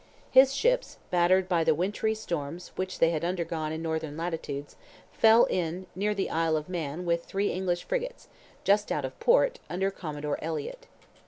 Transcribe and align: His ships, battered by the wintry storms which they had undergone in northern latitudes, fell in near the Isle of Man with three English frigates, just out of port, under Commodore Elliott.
His 0.31 0.55
ships, 0.55 0.97
battered 1.11 1.47
by 1.47 1.63
the 1.63 1.75
wintry 1.75 2.15
storms 2.15 2.71
which 2.75 2.97
they 2.97 3.11
had 3.11 3.23
undergone 3.23 3.71
in 3.71 3.83
northern 3.83 4.17
latitudes, 4.17 4.75
fell 5.11 5.45
in 5.45 5.85
near 5.95 6.15
the 6.15 6.31
Isle 6.31 6.57
of 6.57 6.67
Man 6.67 7.05
with 7.05 7.25
three 7.25 7.51
English 7.51 7.83
frigates, 7.83 8.27
just 8.63 8.91
out 8.91 9.05
of 9.05 9.19
port, 9.19 9.59
under 9.69 9.91
Commodore 9.91 10.39
Elliott. 10.43 10.87